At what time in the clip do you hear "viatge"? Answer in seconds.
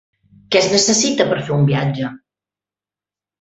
1.69-2.11